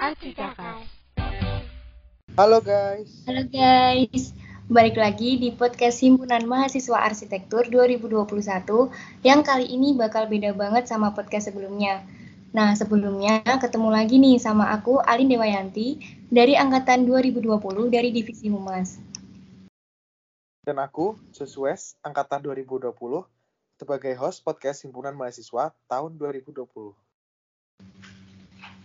[0.00, 0.88] Arsijakas.
[2.40, 3.20] Halo guys.
[3.28, 4.32] Halo guys,
[4.72, 8.24] balik lagi di podcast Himpunan Mahasiswa Arsitektur 2021
[9.20, 12.00] yang kali ini bakal beda banget sama podcast sebelumnya.
[12.56, 16.00] Nah, sebelumnya ketemu lagi nih sama aku Alin Dewayanti
[16.32, 17.60] dari angkatan 2020
[17.92, 18.96] dari Divisi Humas.
[20.64, 22.88] Dan aku, Josues, angkatan 2020,
[23.76, 26.96] sebagai host podcast Himpunan Mahasiswa tahun 2020.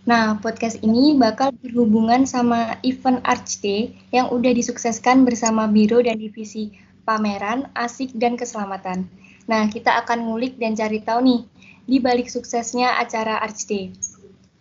[0.06, 6.22] Nah, podcast ini bakal berhubungan sama event Arch Day yang udah disukseskan bersama Biro dan
[6.22, 6.70] Divisi
[7.02, 9.10] Pameran, Asik, dan Keselamatan.
[9.50, 11.40] Nah, kita akan ngulik dan cari tahu nih,
[11.90, 13.90] di balik suksesnya acara Arch Day.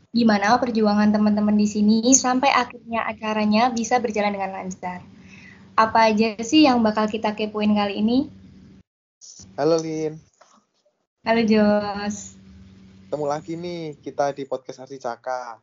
[0.09, 5.05] Gimana perjuangan teman-teman di sini sampai akhirnya acaranya bisa berjalan dengan lancar.
[5.77, 8.33] Apa aja sih yang bakal kita kepoin kali ini?
[9.61, 10.17] Halo Lin,
[11.21, 12.44] Halo Jos.
[13.15, 15.55] Ketemu lagi nih kita di podcast Arsi Caka.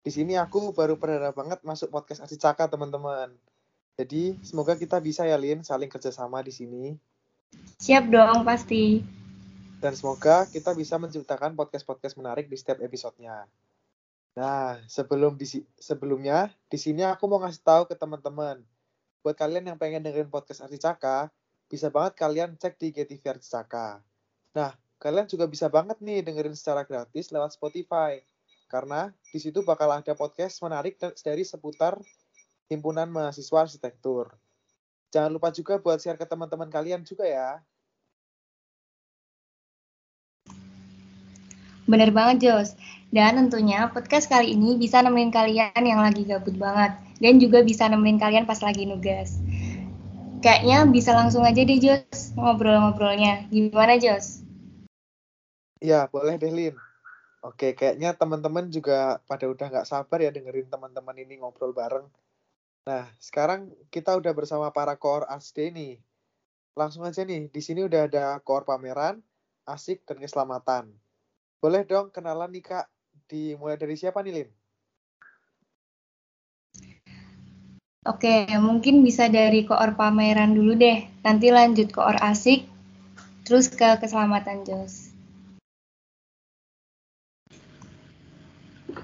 [0.00, 3.28] Di sini aku baru perdana banget masuk podcast Arsi Caka teman-teman.
[4.00, 6.96] Jadi semoga kita bisa ya Lin saling kerjasama di sini.
[7.76, 9.04] Siap dong pasti.
[9.84, 13.44] Dan semoga kita bisa menciptakan podcast-podcast menarik di setiap episodenya.
[14.32, 15.44] Nah, sebelum di
[15.76, 18.64] sebelumnya, di sini aku mau ngasih tahu ke teman-teman.
[19.20, 21.28] Buat kalian yang pengen dengerin podcast Arsi Caka,
[21.68, 24.00] bisa banget kalian cek di GTV Arsi Caka.
[24.56, 28.18] Nah, kalian juga bisa banget nih dengerin secara gratis lewat Spotify.
[28.68, 31.96] Karena di situ bakal ada podcast menarik da- dari seputar
[32.68, 34.34] himpunan mahasiswa arsitektur.
[35.08, 37.64] Jangan lupa juga buat share ke teman-teman kalian juga ya.
[41.88, 42.76] Bener banget Jos.
[43.08, 46.92] Dan tentunya podcast kali ini bisa nemenin kalian yang lagi gabut banget.
[47.24, 49.40] Dan juga bisa nemenin kalian pas lagi nugas.
[50.44, 53.48] Kayaknya bisa langsung aja deh Jos ngobrol-ngobrolnya.
[53.48, 54.47] Gimana Jos?
[55.78, 56.74] Ya, boleh deh, Lin.
[57.38, 62.10] Oke, kayaknya teman-teman juga pada udah nggak sabar ya dengerin teman-teman ini ngobrol bareng.
[62.82, 65.22] Nah, sekarang kita udah bersama para core
[65.54, 65.94] Day nih.
[66.74, 69.22] Langsung aja nih, di sini udah ada core pameran,
[69.70, 70.90] asik, dan keselamatan.
[71.62, 72.86] Boleh dong kenalan nih, Kak.
[73.30, 74.50] Dimulai dari siapa nih, Lin?
[78.08, 81.06] Oke, mungkin bisa dari koor pameran dulu deh.
[81.22, 82.64] Nanti lanjut koor asik,
[83.44, 85.17] terus ke keselamatan Jos.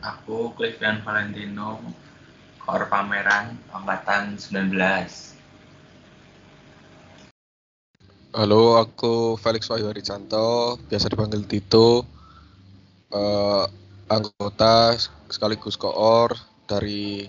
[0.04, 1.80] Aku Clivian Valentino,
[2.60, 4.76] Kor Pameran, Angkatan 19.
[8.36, 12.04] Halo, aku Felix Wahyu Haricanto, biasa dipanggil Tito,
[13.16, 13.64] eh,
[14.12, 14.92] anggota
[15.32, 16.36] sekaligus koor
[16.68, 17.24] dari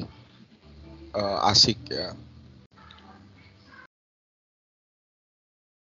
[1.15, 2.11] eh, ASIK ya.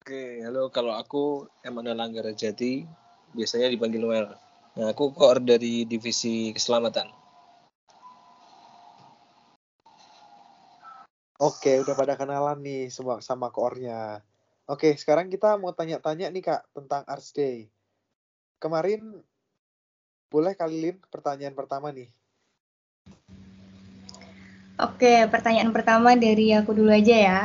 [0.05, 0.69] Oke, halo.
[0.69, 2.85] Kalau aku Emmanuel Anggara Jati,
[3.33, 4.42] biasanya dipanggil Noel.
[4.73, 7.05] Nah, aku koor dari divisi keselamatan.
[11.37, 14.23] Oke, udah pada kenalan nih semua sama koornya.
[14.65, 17.67] Oke, sekarang kita mau tanya-tanya nih, Kak, tentang Arts Day.
[18.57, 19.21] Kemarin,
[20.31, 22.09] boleh kali, Lin, pertanyaan pertama nih.
[24.81, 27.39] Oke, pertanyaan pertama dari aku dulu aja ya.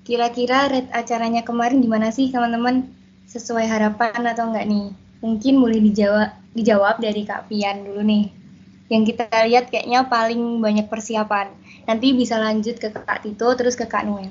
[0.00, 2.88] Kira-kira rate acaranya kemarin gimana sih teman-teman?
[3.28, 5.03] Sesuai harapan atau enggak nih?
[5.24, 8.28] Mungkin boleh dijawab, dijawab dari Kak Pian dulu nih.
[8.92, 11.48] Yang kita lihat kayaknya paling banyak persiapan.
[11.88, 14.28] Nanti bisa lanjut ke Kak Tito, terus ke Kak Noel.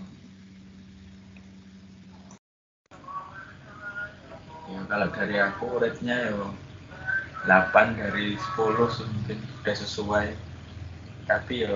[4.70, 6.46] Ya, kalau dari aku rate-nya ya
[7.50, 10.28] 8 dari 10 sih mungkin udah sesuai.
[11.26, 11.74] Tapi ya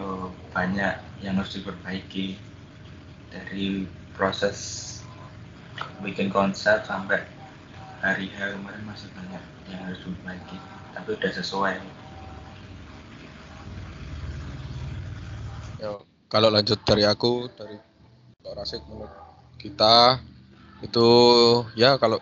[0.54, 0.94] banyak
[1.26, 2.38] yang harus diperbaiki.
[3.34, 4.86] Dari proses
[6.06, 7.26] bikin konsep sampai
[8.02, 10.58] hari H kemarin masih banyak yang harus diperbaiki.
[10.94, 11.76] Tapi udah sesuai.
[15.78, 15.94] Ya,
[16.32, 17.78] kalau lanjut dari aku, dari
[18.42, 19.14] koor ASIK menurut
[19.60, 20.24] kita
[20.86, 21.08] itu
[21.76, 22.22] ya kalau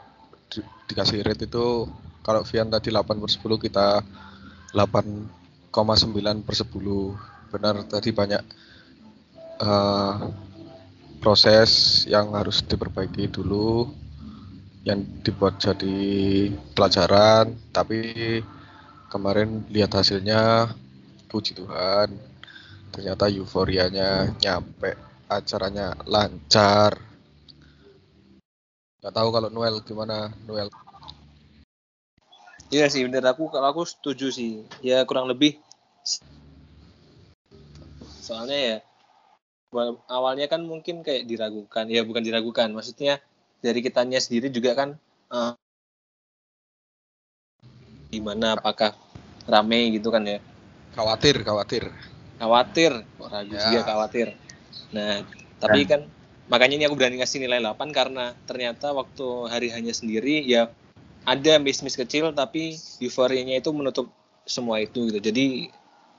[0.49, 1.85] di- dikasih rate itu
[2.25, 4.01] kalau Vian tadi 8 per 10 kita
[4.73, 7.13] 8,9 per 10
[7.53, 8.41] benar tadi banyak
[9.61, 10.16] eh,
[11.21, 13.89] proses yang harus diperbaiki dulu
[14.85, 15.97] yang dibuat jadi
[16.78, 18.40] pelajaran tapi
[19.09, 20.70] kemarin lihat hasilnya
[21.26, 22.14] puji Tuhan
[22.93, 24.93] ternyata euforianya nyampe
[25.26, 27.02] acaranya lancar
[29.02, 30.70] nggak tahu kalau Noel gimana Noel
[32.73, 34.66] Iya sih, bener aku kalau aku setuju sih.
[34.81, 35.61] Ya kurang lebih.
[38.26, 38.78] Soalnya ya
[39.70, 41.85] wa- awalnya kan mungkin kayak diragukan.
[41.85, 43.22] Ya bukan diragukan, maksudnya
[43.66, 44.90] dari kitanya sendiri juga kan
[45.34, 45.52] eh,
[48.14, 48.94] gimana apakah
[49.50, 50.38] rame gitu kan ya?
[50.94, 51.90] Khawatir, khawatir.
[52.35, 53.64] khawatir kok ragu Ya.
[53.72, 54.28] juga khawatir.
[54.94, 55.23] Nah
[55.58, 56.03] tapi kan
[56.52, 60.70] makanya ini aku berani ngasih nilai 8 karena ternyata waktu hari hanya sendiri ya
[61.26, 64.12] ada miss-miss kecil tapi euforianya itu menutup
[64.46, 65.20] semua itu gitu.
[65.32, 65.72] Jadi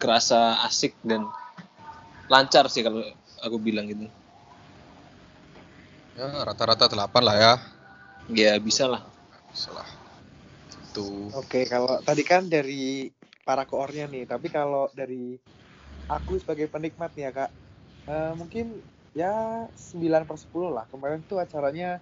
[0.03, 1.29] kerasa asik dan
[2.33, 3.05] lancar sih kalau
[3.45, 4.09] aku bilang gitu
[6.17, 7.53] Ya, rata-rata 8 lah ya.
[8.33, 9.05] ya bisa lah
[9.53, 9.85] Salah.
[10.89, 11.29] Itu.
[11.37, 13.13] Oke, kalau tadi kan dari
[13.45, 15.37] para koornya nih, tapi kalau dari
[16.09, 17.51] aku sebagai penikmat nih ya kak,
[18.09, 18.81] eh, mungkin
[19.13, 20.89] ya 9 per 10 lah.
[20.89, 22.01] Kemarin tuh acaranya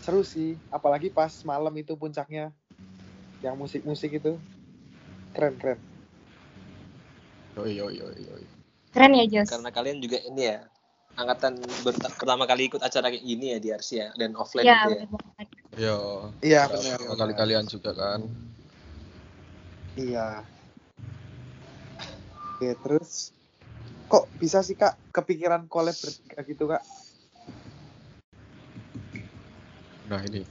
[0.00, 2.48] seru sih, apalagi pas malam itu puncaknya,
[3.44, 4.40] yang musik-musik itu
[5.36, 5.78] keren keren.
[7.60, 8.44] Yoi, yoi, yoi, yoi.
[8.96, 9.52] Keren ya, Jos?
[9.52, 10.64] karena kalian juga ini ya
[11.20, 11.60] angkatan
[12.16, 15.04] pertama kali ikut acara kayak gini ya di RC ya dan offline Iya, gitu ya.
[15.76, 15.96] Iya.
[16.40, 17.18] Iya Pertama benar.
[17.20, 18.20] kali kalian juga kan.
[20.00, 20.48] Iya.
[22.56, 23.36] Oke, terus
[24.08, 26.82] kok bisa sih kak kepikiran collab bertiga gitu kak?
[30.08, 30.42] Nah ini.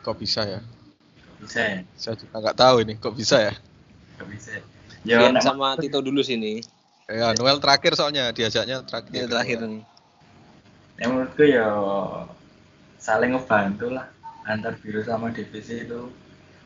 [0.00, 0.60] Kok bisa ya?
[1.38, 2.94] bisa ya Saya juga nggak tahu ini.
[2.98, 3.54] Kok bisa ya?
[4.18, 4.50] Gak bisa
[5.06, 6.58] ya sama Tito dulu sini
[7.08, 9.10] Ya, Noel terakhir soalnya diajaknya terakhir.
[9.16, 9.58] ini terakhir.
[9.64, 9.82] Nih
[10.98, 11.66] yang menurutku ya
[12.98, 14.06] saling ngebantu lah
[14.44, 16.10] antar biru sama divisi itu.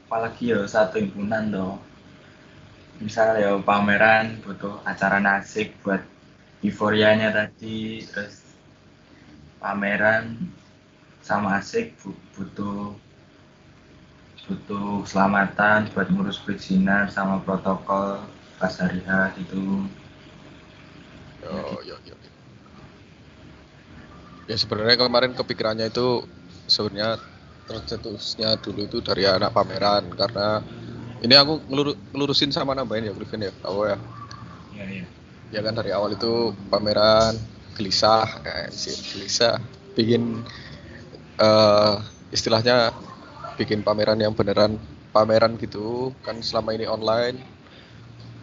[0.08, 1.78] Apalagi ya satu himpunan toh.
[2.98, 6.02] Misal ya pameran butuh acara nasik buat
[6.66, 8.42] euforianya tadi terus
[9.62, 10.24] pameran
[11.22, 12.94] sama asik bu- butuh
[14.46, 18.18] butuh keselamatan buat ngurus perizinan sama protokol
[18.58, 19.86] pas hari H itu
[21.42, 22.14] Yo, yo, yo.
[24.50, 26.26] Ya sebenarnya kemarin kepikirannya itu
[26.66, 27.18] sebenarnya
[27.70, 30.60] tercetusnya dulu itu dari anak pameran karena
[31.22, 33.52] ini aku ngeluru- ngelurusin sama nambahin ya Griffin ya.
[33.70, 33.96] Oh ya.
[34.74, 35.06] ya ya
[35.52, 37.36] Ya kan dari awal itu pameran
[37.76, 38.72] gelisah, eh,
[39.12, 39.60] gelisah,
[39.92, 40.40] bikin
[41.40, 41.94] eh
[42.32, 42.92] istilahnya
[43.60, 44.80] bikin pameran yang beneran
[45.12, 47.36] pameran gitu kan selama ini online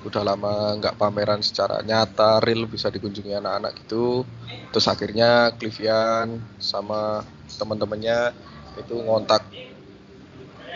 [0.08, 4.24] udah lama nggak pameran secara nyata real bisa dikunjungi anak-anak gitu.
[4.72, 7.26] Terus akhirnya Clivian sama
[7.60, 8.32] teman-temannya
[8.80, 9.44] itu ngontak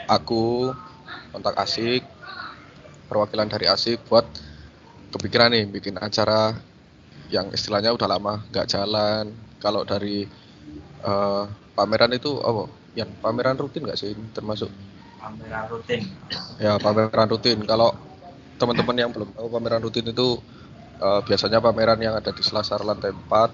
[0.07, 0.73] aku
[1.31, 2.03] kontak asik
[3.07, 4.25] perwakilan dari asik buat
[5.13, 6.57] kepikiran nih bikin acara
[7.29, 9.25] yang istilahnya udah lama nggak jalan.
[9.61, 10.27] Kalau dari
[11.03, 11.43] eh,
[11.77, 12.63] pameran itu apa?
[12.93, 14.13] Yang pameran rutin nggak sih?
[14.35, 14.69] Termasuk?
[15.21, 16.01] Pameran rutin.
[16.59, 17.59] Ya pameran rutin.
[17.65, 17.95] Kalau
[18.63, 20.27] teman-teman yang belum tahu pameran rutin itu
[21.07, 23.51] eh, biasanya pameran yang ada di Selasar lantai 4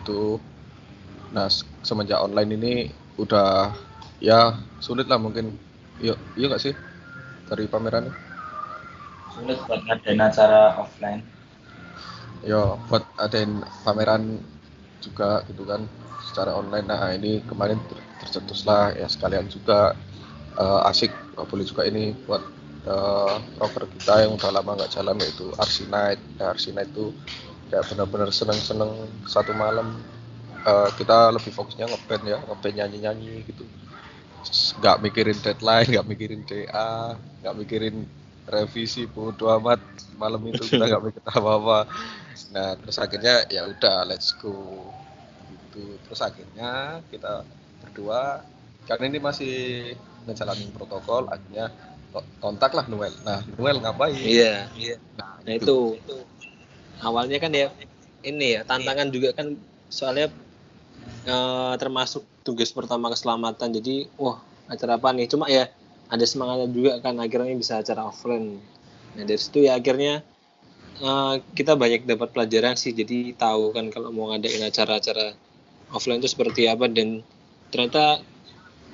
[0.00, 0.40] itu.
[1.34, 2.72] Nah se- semenjak online ini
[3.22, 3.72] udah
[4.22, 4.40] ya
[4.86, 5.46] sulit lah mungkin.
[6.02, 6.74] Iya iya nggak sih
[7.48, 8.04] dari pameran
[9.34, 11.22] sulit buat ngadain acara offline.
[12.42, 14.42] Ya buat adain pameran
[15.02, 15.86] juga gitu kan
[16.26, 16.86] secara online.
[16.90, 19.94] Nah ini kemarin ter- tercetus lah ya sekalian juga
[20.58, 21.12] eh, asik
[21.50, 22.42] boleh juga ini buat
[23.62, 27.14] rocker kita yang udah lama nggak jalan yaitu RC Night ya, RC Night itu
[27.70, 28.90] kayak benar-benar seneng-seneng
[29.24, 30.02] satu malam
[30.66, 33.64] eh, kita lebih fokusnya ngeband ya ngeband nyanyi-nyanyi gitu.
[34.82, 37.96] Nggak mikirin deadline nggak mikirin DA nggak mikirin
[38.50, 39.78] revisi bodo amat
[40.18, 41.86] malam itu kita nggak mikir apa-apa.
[42.50, 44.90] Nah terus akhirnya ya udah let's go.
[45.46, 46.02] Gitu.
[46.02, 47.46] Terus akhirnya kita
[47.86, 48.42] berdua
[48.90, 49.54] karena ini masih
[50.26, 51.70] ngejalanin protokol akhirnya
[52.12, 53.14] ko- kontak lah Noel.
[53.24, 54.14] Nah Noel ngapain?
[54.14, 54.68] Iya.
[54.76, 54.96] Iya.
[55.18, 56.16] Nah, Nah itu, itu.
[57.02, 57.72] Awalnya kan ya
[58.22, 59.58] ini ya tantangan juga kan
[59.90, 60.30] soalnya
[61.26, 63.72] eh, termasuk tugas pertama keselamatan.
[63.74, 64.38] Jadi wah
[64.70, 65.26] acara apa nih?
[65.26, 65.66] Cuma ya
[66.12, 68.60] ada semangatnya juga kan akhirnya bisa acara offline.
[69.16, 70.22] Nah dari situ ya akhirnya
[71.02, 72.92] eh, kita banyak dapat pelajaran sih.
[72.94, 75.34] Jadi tahu kan kalau mau ngadain acara-acara
[75.90, 76.86] offline itu seperti apa.
[76.86, 77.24] Dan
[77.72, 78.20] ternyata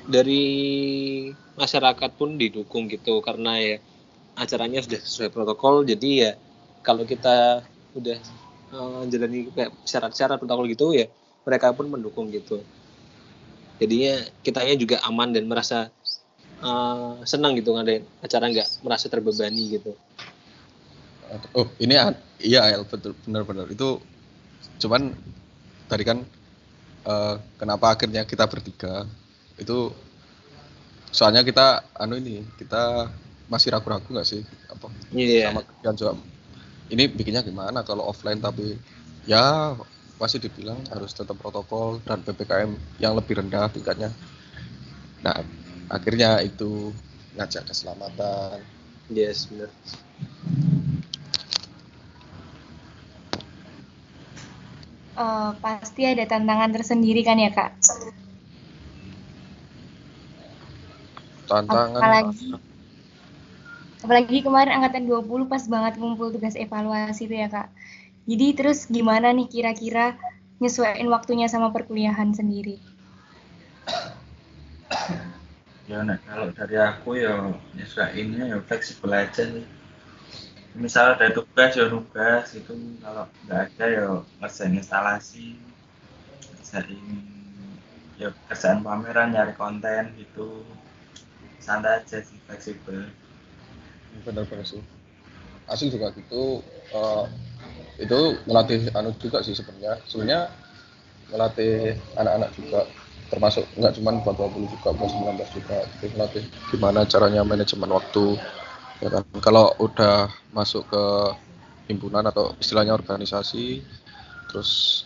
[0.08, 0.44] dari
[1.60, 3.76] masyarakat pun didukung gitu karena ya
[4.40, 5.84] acaranya sudah sesuai protokol.
[5.84, 6.32] Jadi ya
[6.80, 7.60] kalau kita
[7.92, 8.18] udah
[9.08, 11.06] jalani kayak syarat-syarat protokol gitu ya
[11.44, 12.64] mereka pun mendukung gitu.
[13.78, 15.92] Jadinya kitanya juga aman dan merasa
[16.64, 19.92] eh, senang gitu ngadain acara nggak merasa terbebani gitu.
[21.52, 21.92] Oh ini
[22.40, 24.00] iya betul benar-benar itu
[24.80, 25.12] cuman
[25.88, 26.24] tadi kan
[27.04, 29.04] eh, kenapa akhirnya kita bertiga
[29.58, 29.92] itu
[31.10, 33.10] soalnya kita anu ini kita
[33.48, 34.42] masih ragu-ragu nggak -ragu sih?
[34.70, 34.86] Apa?
[35.12, 35.50] Yeah.
[35.50, 36.12] sama kerjaan juga.
[36.88, 38.80] Ini bikinnya gimana kalau offline tapi
[39.28, 39.76] ya
[40.18, 44.10] masih dibilang harus tetap protokol dan ppkm yang lebih rendah tingkatnya.
[45.22, 45.44] Nah
[45.88, 46.92] akhirnya itu
[47.36, 48.60] ngajak keselamatan.
[49.08, 49.70] Yes benar.
[55.18, 57.74] Uh, pasti ada tantangan tersendiri kan ya kak?
[61.48, 62.48] Tantangan Apalagi
[63.98, 67.68] apalagi kemarin angkatan 20 pas banget ngumpul tugas evaluasi itu ya kak.
[68.28, 70.14] Jadi terus gimana nih kira-kira
[70.62, 72.78] nyesuaiin waktunya sama perkuliahan sendiri?
[75.88, 79.64] ya nah, kalau dari aku ya nyesuaiinnya ya fleksibel aja nih
[80.76, 85.56] misal ada tugas ya tugas itu kalau nggak ada ya ngerjain instalasi
[86.60, 86.92] ngerjain
[88.20, 90.60] ya kerjaan pameran nyari konten gitu
[91.68, 93.12] santai aja sih fleksibel.
[94.24, 94.80] Benar-benar sih.
[95.68, 96.64] Asing juga gitu
[96.96, 97.24] eh,
[98.00, 100.00] itu melatih anu juga sih sebenarnya.
[100.08, 100.48] Sebenarnya
[101.28, 102.80] melatih anak-anak juga
[103.28, 108.40] termasuk nggak cuma buat 20 juga buat 19 juga itu melatih gimana caranya manajemen waktu
[109.04, 109.22] ya kan?
[109.44, 111.04] Kalau udah masuk ke
[111.92, 113.84] himpunan atau istilahnya organisasi
[114.48, 115.04] terus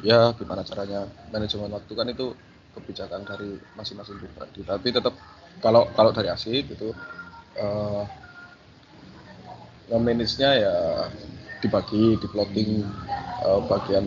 [0.00, 2.32] ya gimana caranya manajemen waktu kan itu
[2.76, 5.14] kebijakan dari masing-masing pribadi tapi tetap
[5.62, 6.94] kalau kalau dari asik gitu
[7.58, 8.04] eh
[9.88, 10.74] nge-manage-nya ya
[11.64, 12.84] dibagi di plotting
[13.42, 14.04] eh, bagian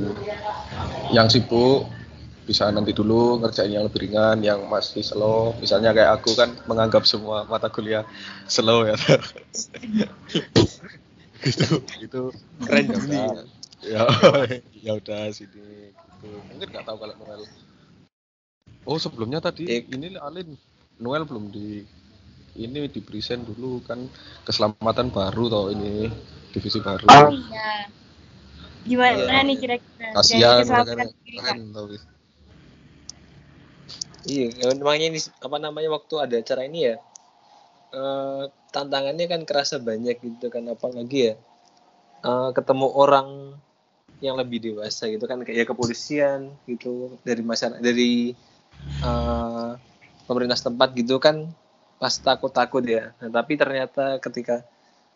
[1.12, 1.90] yang sibuk
[2.46, 5.54] bisa nanti dulu ngerjain yang lebih ringan yang masih slow.
[5.62, 8.04] Misalnya kayak aku kan menganggap semua mata kuliah
[8.50, 8.98] slow ya.
[11.42, 12.22] Gitu itu
[12.70, 13.34] Keren ya udah
[13.82, 14.04] ya
[14.86, 16.30] ya udah sini gitu.
[16.54, 17.42] Mungkin nggak tahu kalau Noel.
[18.86, 19.90] Oh sebelumnya tadi Ik.
[19.90, 20.54] ini Alin
[21.02, 21.82] Noel belum di
[22.62, 24.06] ini di present dulu kan
[24.46, 26.08] keselamatan baru tau ini
[26.54, 27.90] divisi baru Oh iya.
[28.86, 29.46] Gimana Iya.
[29.48, 31.10] nih kira-kira kasihan kak?
[31.36, 31.98] keren tapi
[34.22, 36.96] Iya, ya, namanya ini apa namanya waktu ada acara ini ya.
[37.92, 41.36] eh, tantangannya kan kerasa banyak gitu kan apalagi ya
[42.24, 43.58] eh, ketemu orang
[44.22, 48.32] yang lebih dewasa gitu kan kayak kepolisian gitu dari masyarakat dari
[49.02, 49.72] eh,
[50.26, 51.50] pemerintah setempat gitu kan
[52.02, 53.14] pas takut-takut ya.
[53.22, 54.66] Nah, tapi ternyata ketika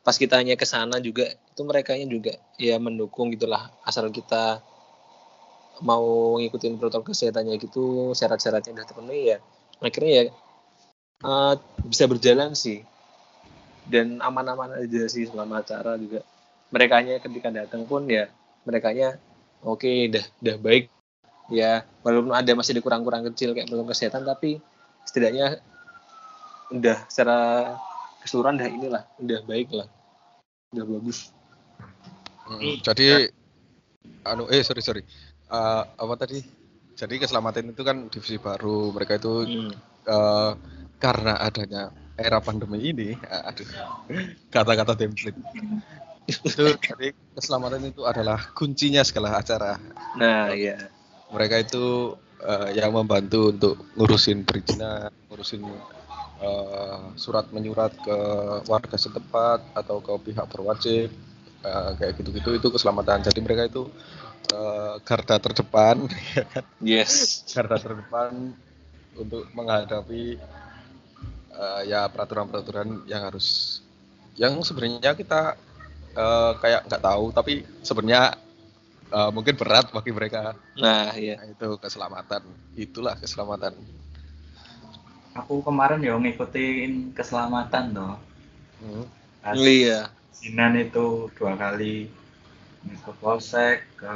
[0.06, 4.62] pas kita hanya ke sana juga itu mereka juga ya mendukung gitulah asal kita
[5.82, 9.38] mau ngikutin protokol kesehatannya gitu syarat-syaratnya udah terpenuhi ya
[9.82, 10.24] akhirnya ya
[11.24, 11.54] eh,
[11.86, 12.84] bisa berjalan sih.
[13.86, 16.26] Dan aman-aman aja sih selama acara juga.
[16.74, 18.26] Mereka ketika datang pun ya
[18.66, 18.90] mereka
[19.62, 20.90] oke dah dah baik.
[21.54, 24.58] Ya walaupun ada masih ada kurang-kurang kecil kayak protokol kesehatan tapi
[25.06, 25.62] setidaknya
[26.74, 27.38] udah secara
[28.26, 29.88] keseluruhan dah inilah udah baik lah.
[30.74, 31.30] Udah bagus.
[32.46, 33.30] Hmm, jadi
[34.26, 35.02] anu eh sorry sorry.
[35.46, 36.42] Eh, apa tadi?
[36.96, 39.72] Jadi keselamatan itu kan divisi baru mereka itu Hmm.
[40.06, 40.52] eh,
[40.98, 43.68] karena adanya era pandemi ini eh, aduh
[44.54, 45.38] kata-kata template.
[46.26, 49.78] Itu jadi keselamatan itu adalah kuncinya segala acara.
[50.18, 50.90] Nah ya
[51.30, 55.66] mereka itu eh, yang membantu untuk ngurusin perizinan ngurusin
[56.42, 58.18] eh, surat menyurat ke
[58.70, 61.10] warga setempat atau ke pihak berwajib
[61.66, 63.90] eh, kayak gitu-gitu itu keselamatan jadi mereka itu
[64.54, 66.06] eh, garda terdepan
[66.38, 66.64] ya kan?
[66.80, 68.54] yes garda terdepan
[69.18, 70.38] untuk menghadapi
[71.56, 73.80] eh, ya peraturan-peraturan yang harus
[74.36, 75.58] yang sebenarnya kita
[76.14, 78.45] eh, kayak nggak tahu tapi sebenarnya
[79.12, 80.56] eh, mungkin berat bagi mereka.
[80.78, 82.42] Nah ya Nah, itu keselamatan.
[82.76, 83.74] Itulah keselamatan.
[85.36, 88.16] Aku kemarin ya ngikutin keselamatan toh.
[88.80, 89.06] Hmm.
[89.44, 90.10] Pas iya.
[90.32, 92.08] Sinan itu dua kali
[92.86, 94.16] ke polsek ke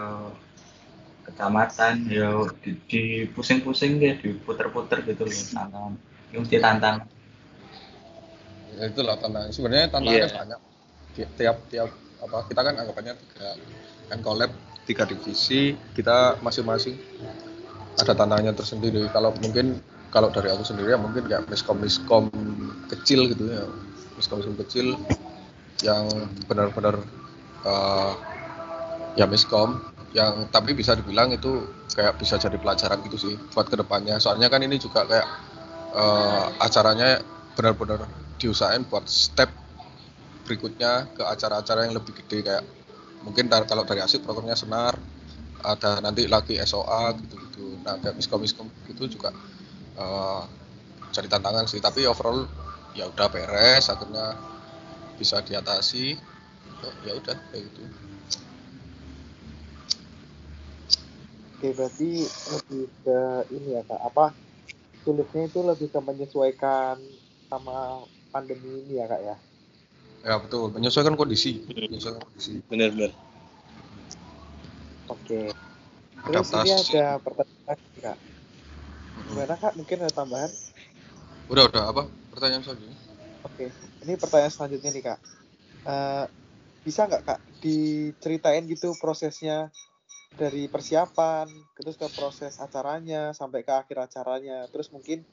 [1.28, 3.04] kecamatan ya di, di
[3.34, 5.92] pusing-pusing dia diputer-puter gitu loh tantangan.
[6.30, 6.96] Ini mesti tantang
[8.80, 9.50] Ya, itulah tantangan.
[9.52, 10.40] Sebenarnya tantangannya Iya.
[10.40, 10.60] banyak.
[11.18, 13.50] Ti- tiap tiap apa kita kan anggapannya tiga
[14.10, 14.52] kan collab
[14.90, 16.98] tiga divisi kita masing-masing
[18.02, 19.06] ada tantangannya tersendiri.
[19.14, 19.78] Kalau mungkin
[20.10, 22.26] kalau dari aku sendiri ya mungkin kayak miskom miskom
[22.90, 23.70] kecil gitu ya.
[24.18, 24.98] Miskom miskom kecil
[25.86, 26.10] yang
[26.50, 26.98] benar-benar
[27.64, 28.14] eh,
[29.14, 29.78] ya miskom
[30.10, 34.18] yang tapi bisa dibilang itu kayak bisa jadi pelajaran gitu sih buat ke depannya.
[34.18, 35.28] Soalnya kan ini juga kayak
[35.94, 37.22] eh, acaranya
[37.54, 38.10] benar-benar
[38.42, 39.52] diusahain buat step
[40.48, 42.64] berikutnya ke acara-acara yang lebih gede kayak
[43.26, 44.96] mungkin kalau dari asik programnya senar
[45.60, 47.84] ada nanti lagi SOA gitu-gitu.
[47.84, 49.36] Nah kayak miskom miskom gitu juga
[50.00, 50.44] eh,
[51.12, 51.84] jadi tantangan sih.
[51.84, 52.48] Tapi overall
[52.96, 54.36] ya udah beres akhirnya
[55.20, 56.16] bisa diatasi.
[57.04, 57.84] Ya udah kayak gitu.
[61.60, 63.20] Oke, berarti lebih ke
[63.52, 64.32] ini ya kak, apa
[65.04, 66.96] sulitnya itu lebih ke menyesuaikan
[67.52, 69.36] sama pandemi ini ya kak ya?
[70.24, 73.12] Ya betul menyesuaikan kondisi menyesuaikan kondisi benar-benar
[75.10, 75.50] Oke.
[76.30, 78.18] Terus ini ada pertanyaan kak.
[79.26, 79.74] Gimana kak?
[79.74, 80.52] Mungkin ada tambahan?
[81.50, 82.04] Udah udah apa?
[82.30, 82.98] Pertanyaan selanjutnya.
[83.42, 83.74] Oke,
[84.06, 85.20] ini pertanyaan selanjutnya nih kak.
[85.90, 86.26] Eh,
[86.86, 89.74] bisa nggak kak diceritain gitu prosesnya
[90.38, 95.26] dari persiapan, terus ke proses acaranya sampai ke akhir acaranya, terus mungkin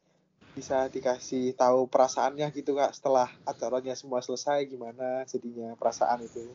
[0.57, 6.49] bisa dikasih tahu perasaannya gitu kak setelah acaranya semua selesai gimana jadinya perasaan itu.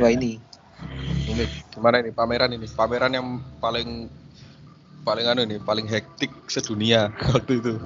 [0.00, 0.40] Wah ini.
[1.28, 2.64] Ini gimana ini pameran ini?
[2.72, 3.28] Pameran yang
[3.60, 4.08] paling
[5.04, 7.76] paling anu nih, paling hektik sedunia waktu itu.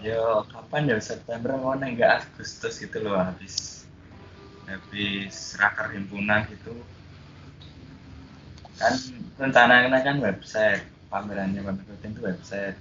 [0.00, 3.84] Yo, kapan ya September mau enggak Agustus gitu loh habis
[4.64, 6.72] habis raker himpunan gitu
[8.78, 8.94] kan
[9.38, 12.76] rencananya kan website pamerannya pamer rutin itu website.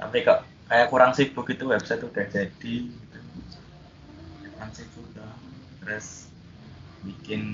[0.00, 3.18] Tapi kok kayak kurang sibuk itu website udah jadi gitu.
[4.56, 5.40] Kurang sibuk dong
[5.84, 6.32] terus
[7.04, 7.44] bikin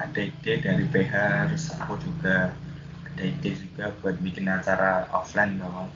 [0.00, 1.14] ada ide dari PH
[1.52, 2.56] terus aku juga
[3.04, 5.92] ada ide juga buat bikin acara offline dong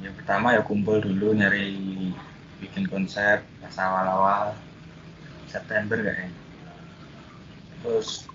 [0.00, 1.76] ya pertama ya kumpul dulu nyari
[2.64, 4.54] bikin konsep pas awal-awal
[5.48, 6.30] September kayaknya.
[7.82, 8.28] Terus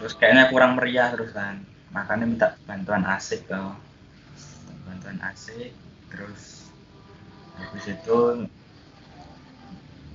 [0.00, 1.60] terus kayaknya kurang meriah terus kan.
[1.92, 3.76] Makanya minta bantuan asik loh
[4.88, 5.70] bantuan asik
[6.10, 6.66] terus
[7.60, 8.18] habis itu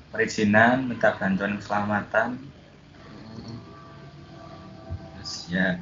[0.09, 2.41] perizinan minta bantuan keselamatan.
[5.15, 5.77] Terus ya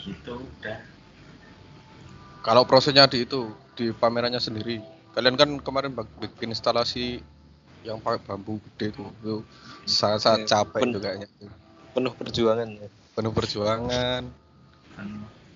[0.00, 0.78] gitu udah.
[2.44, 4.78] Kalau prosesnya di itu di pamerannya sendiri,
[5.16, 7.24] kalian kan kemarin bikin instalasi
[7.80, 9.36] yang pakai bambu gede itu, itu
[9.88, 11.28] sangat-sangat capek itu kayaknya.
[11.94, 12.68] Penuh perjuangan.
[12.68, 12.88] ya.
[13.14, 14.22] Penuh perjuangan,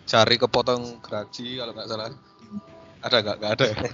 [0.07, 2.15] cari kepotong geraji kalau nggak salah.
[3.03, 3.37] Ada nggak?
[3.39, 3.67] Nggak ada.
[3.67, 3.91] ya?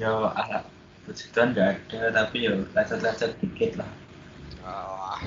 [0.00, 0.64] ya alat
[1.04, 3.90] pujian nggak ada tapi ya lecet-lecet dikit lah
[4.64, 5.20] Ah,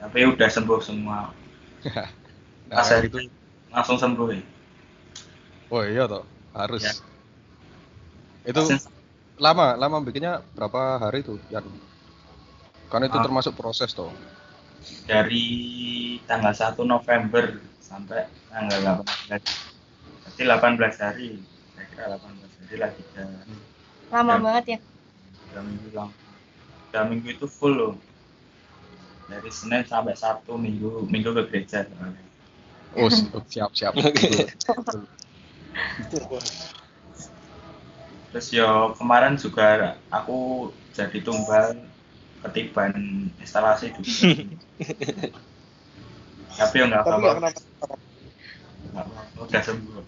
[0.00, 1.30] tapi udah sembuh semua
[2.70, 3.22] nah Masa itu,
[3.70, 4.42] langsung sembuh ya
[5.70, 6.82] oh iya toh, harus.
[6.82, 6.94] Ya.
[8.46, 8.90] Itu Langsung-
[9.36, 11.38] lama, lama bikinnya berapa hari itu?
[11.50, 11.62] Yan?
[12.88, 13.22] Kan itu Ah.
[13.26, 14.10] termasuk proses toh.
[15.04, 15.46] Dari
[16.24, 17.44] tanggal 1 November
[17.80, 19.44] sampai tanggal 18
[20.24, 21.28] berarti 18 hari
[21.76, 23.24] saya kira 18 hari lagi tiga
[24.12, 24.40] Lama Ya.
[24.40, 24.78] banget ya.
[25.48, 26.10] tiga minggu lang
[26.88, 27.94] tiga minggu itu full loh
[29.24, 32.20] dari Senin sampai Sabtu minggu minggu ke gereja soalnya.
[32.94, 33.96] Oh, si- siap, siap.
[33.96, 34.52] Oke.
[38.30, 41.86] terus yo kemarin juga aku jadi tumbal
[42.44, 42.92] ketiban
[43.40, 44.10] instalasi juga
[46.58, 47.60] tapi ya nggak apa-apa kenapa.
[48.94, 50.02] nggak apa-apa, udah sembuh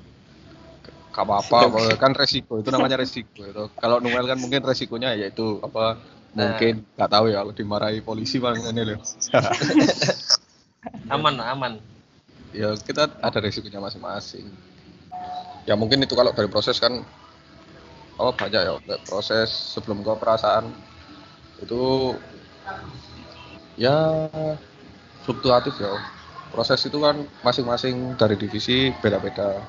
[1.16, 3.72] Gak apa-apa, kan resiko itu namanya resiko itu.
[3.80, 5.96] Kalau Noel kan mungkin resikonya yaitu apa
[6.36, 9.00] mungkin nggak tahu ya kalau dimarahi polisi paling ini loh.
[11.08, 11.80] Aman, aman.
[12.52, 14.44] ya kita ada resikonya masing-masing.
[15.64, 17.00] Ya mungkin itu kalau dari proses kan
[18.20, 18.76] oh banyak ya
[19.08, 20.68] proses sebelum ke perasaan
[21.62, 22.14] itu
[23.76, 24.28] ya
[25.24, 25.92] fluktuatif ya.
[26.52, 29.60] Proses itu kan masing-masing dari divisi beda-beda.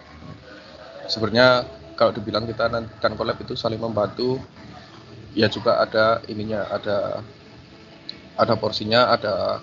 [1.07, 1.65] Sebenarnya
[1.97, 4.37] kalau dibilang kita nanti kan collab itu saling membantu
[5.33, 7.25] ya juga ada ininya ada
[8.37, 9.61] ada porsinya ada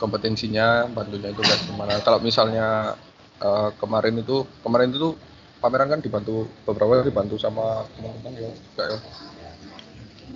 [0.00, 2.96] kompetensinya bantunya itu kayak gimana kalau misalnya
[3.44, 5.12] eh, kemarin itu kemarin itu
[5.60, 8.98] pameran kan dibantu beberapa dibantu sama teman-teman ya ya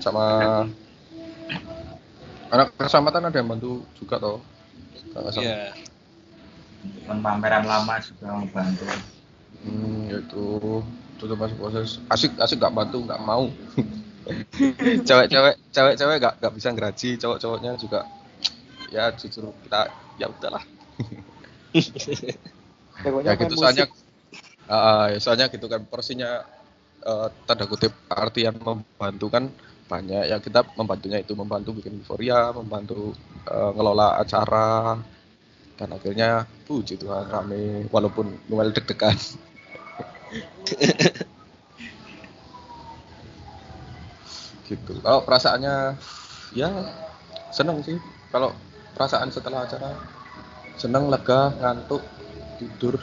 [0.05, 0.25] sama
[2.55, 4.39] anak keselamatan ada yang bantu juga toh.
[5.15, 5.75] Iya.
[7.05, 8.85] teman pameran lama juga membantu
[9.65, 10.47] Hmm, itu.
[11.17, 11.97] Itu termasuk proses.
[12.13, 13.49] Asik asik nggak bantu nggak mau.
[15.09, 17.11] Cewek-cewek cewek-cewek nggak nggak bisa ngeraji.
[17.17, 18.05] Cowok-cowoknya juga
[18.93, 19.89] ya jujur kita
[20.21, 20.65] ya udahlah.
[23.27, 23.91] Ya gitu soalnya
[25.11, 26.47] ya soalnya gitu kan porsinya
[27.03, 29.51] eh, tanda kutip artian membantu kan
[29.85, 30.25] banyak.
[30.31, 33.13] Ya kita membantunya itu membantu bikin euforia membantu
[33.49, 35.01] eh, ngelola acara.
[35.75, 37.91] Dan akhirnya puji Tuhan rame.
[37.91, 39.17] Walaupun Noel deg-degan.
[44.65, 44.97] Gitu.
[45.05, 45.93] Oh perasaannya
[46.57, 46.73] ya
[47.53, 48.01] seneng sih.
[48.33, 48.57] Kalau
[48.97, 49.93] perasaan setelah acara
[50.81, 52.01] seneng lega ngantuk
[52.57, 52.97] tidur.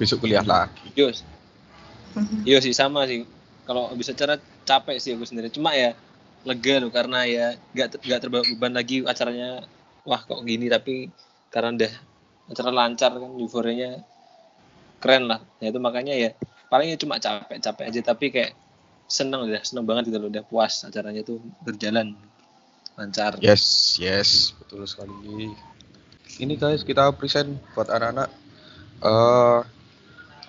[0.00, 0.88] Besok kuliah lagi.
[0.96, 1.20] Yus.
[2.48, 3.28] Iya sih sama sih.
[3.66, 5.50] Kalau bisa cara capek sih aku sendiri.
[5.50, 5.92] Cuma ya
[6.46, 9.66] lega loh karena ya nggak nggak beban lagi acaranya.
[10.06, 11.10] Wah kok gini tapi
[11.50, 11.92] karena udah
[12.46, 14.06] acara lancar kan euforianya
[15.02, 15.42] keren lah.
[15.58, 16.30] Ya itu makanya ya
[16.70, 18.52] palingnya cuma capek-capek aja tapi kayak
[19.06, 22.18] seneng udah seneng banget gitu loh udah puas acaranya tuh berjalan
[22.98, 25.52] lancar Yes, yes, betul sekali.
[26.36, 28.28] Ini guys, kita present buat anak-anak
[29.04, 29.60] eh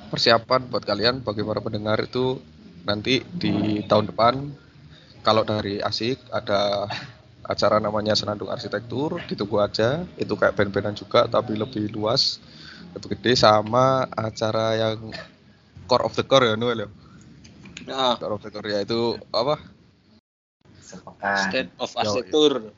[0.08, 2.40] persiapan buat kalian bagi para pendengar itu
[2.88, 4.34] nanti di tahun depan
[5.28, 6.88] kalau dari Asik ada
[7.44, 10.08] acara namanya Senandung Arsitektur, ditunggu aja.
[10.16, 12.40] Itu kayak band-bandan juga tapi lebih luas,
[12.96, 15.12] lebih gede sama acara yang
[15.84, 16.90] core of the core ya Noel ya.
[17.88, 19.60] nah, Core of the core ya itu apa?
[20.80, 21.52] Sepekan.
[21.52, 22.72] state of arsitektur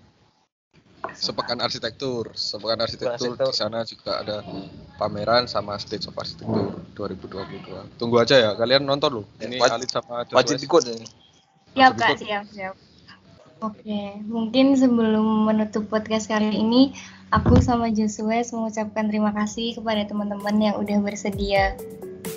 [1.16, 4.44] Sepekan arsitektur, sepekan arsitektur di sana juga ada
[5.00, 8.00] pameran sama stage of arsitektur 2022.
[8.00, 9.26] Tunggu aja ya, kalian nonton loh.
[9.40, 10.96] Ini Waj- Alit sama wajib ikut ya.
[11.76, 12.76] Siap kak, siap siap.
[13.60, 16.96] Oke, mungkin sebelum menutup podcast kali ini,
[17.32, 21.76] aku sama Joshua mengucapkan terima kasih kepada teman-teman yang udah bersedia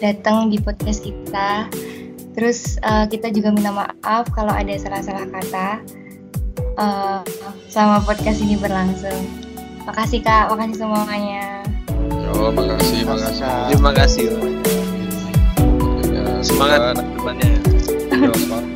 [0.03, 1.71] datang di podcast kita.
[2.35, 5.85] Terus eh, kita juga minta maaf kalau ada salah-salah kata
[6.79, 7.21] eh,
[7.69, 9.27] selama podcast ini berlangsung.
[9.83, 11.67] Makasih kak, makasih semuanya.
[12.23, 13.43] Yo, makasih, makasih.
[13.43, 13.67] Kak.
[13.75, 14.27] terima kasih
[16.43, 17.49] semangat depannya
[18.11, 18.72] Yo, semangat